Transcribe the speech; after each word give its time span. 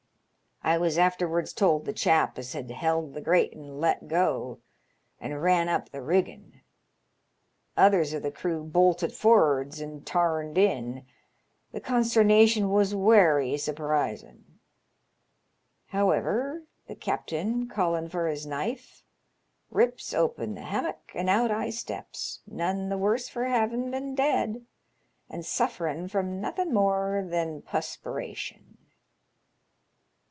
I 0.63 0.77
was 0.77 0.99
afterwards 0.99 1.53
told 1.53 1.85
the 1.85 1.91
chap 1.91 2.37
as 2.37 2.53
had 2.53 2.69
held 2.69 3.15
th' 3.15 3.23
gratin' 3.23 3.79
let 3.79 4.07
go, 4.07 4.59
and 5.19 5.41
ran 5.41 5.67
up 5.67 5.89
th' 5.89 5.95
riggin'. 5.95 6.61
Others 7.75 8.13
o' 8.13 8.19
th' 8.19 8.31
crew 8.31 8.63
bolted 8.63 9.11
forrards, 9.11 9.81
and 9.81 10.05
tarned 10.05 10.59
in. 10.59 11.03
The 11.71 11.81
consternation 11.81 12.69
was 12.69 12.93
werry 12.93 13.57
surprisin*. 13.57 14.59
However, 15.87 16.61
the 16.85 16.95
capt'n, 16.95 17.67
callin' 17.67 18.07
for 18.09 18.27
his 18.27 18.45
knife, 18.45 19.03
rips 19.71 20.13
open 20.13 20.53
the 20.53 20.61
hammock, 20.61 21.09
an' 21.15 21.27
out 21.27 21.49
I 21.49 21.71
steps, 21.71 22.43
none 22.45 22.91
th' 22.95 22.99
worse 22.99 23.27
for 23.27 23.45
bavin' 23.45 23.89
been 23.89 24.13
dead, 24.13 24.63
and 25.27 25.43
sufferin' 25.43 26.07
from 26.07 26.39
nothin' 26.39 26.71
more 26.71 27.25
than 27.27 27.63
pusperation." 27.63 28.77